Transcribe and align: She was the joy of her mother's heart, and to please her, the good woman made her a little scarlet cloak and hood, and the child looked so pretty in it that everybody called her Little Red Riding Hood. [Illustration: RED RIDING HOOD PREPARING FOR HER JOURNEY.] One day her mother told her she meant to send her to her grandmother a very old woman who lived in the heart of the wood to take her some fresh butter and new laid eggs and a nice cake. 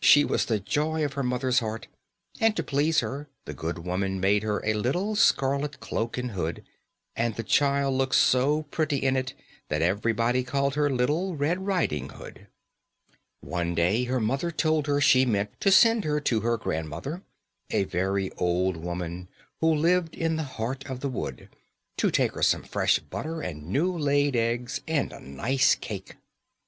She 0.00 0.24
was 0.24 0.44
the 0.44 0.60
joy 0.60 1.04
of 1.04 1.14
her 1.14 1.24
mother's 1.24 1.58
heart, 1.58 1.88
and 2.38 2.54
to 2.54 2.62
please 2.62 3.00
her, 3.00 3.26
the 3.46 3.52
good 3.52 3.80
woman 3.80 4.20
made 4.20 4.44
her 4.44 4.64
a 4.64 4.74
little 4.74 5.16
scarlet 5.16 5.80
cloak 5.80 6.16
and 6.16 6.30
hood, 6.30 6.62
and 7.16 7.34
the 7.34 7.42
child 7.42 7.94
looked 7.94 8.14
so 8.14 8.62
pretty 8.70 8.98
in 8.98 9.16
it 9.16 9.34
that 9.70 9.82
everybody 9.82 10.44
called 10.44 10.76
her 10.76 10.88
Little 10.88 11.34
Red 11.34 11.66
Riding 11.66 12.10
Hood. 12.10 12.46
[Illustration: 13.42 13.42
RED 13.42 13.42
RIDING 13.42 13.42
HOOD 13.42 13.48
PREPARING 13.48 13.48
FOR 13.48 13.50
HER 13.50 13.50
JOURNEY.] 13.50 13.52
One 13.58 13.74
day 13.74 14.04
her 14.04 14.20
mother 14.54 14.56
told 14.56 14.86
her 14.86 15.00
she 15.00 15.26
meant 15.26 15.60
to 15.60 15.72
send 15.72 16.04
her 16.04 16.20
to 16.20 16.40
her 16.42 16.56
grandmother 16.56 17.22
a 17.70 17.82
very 17.82 18.30
old 18.34 18.76
woman 18.76 19.28
who 19.60 19.74
lived 19.74 20.14
in 20.14 20.36
the 20.36 20.44
heart 20.44 20.86
of 20.88 21.00
the 21.00 21.08
wood 21.08 21.48
to 21.96 22.12
take 22.12 22.34
her 22.34 22.42
some 22.44 22.62
fresh 22.62 23.00
butter 23.00 23.40
and 23.40 23.64
new 23.66 23.90
laid 23.90 24.36
eggs 24.36 24.80
and 24.86 25.12
a 25.12 25.18
nice 25.18 25.74
cake. 25.74 26.14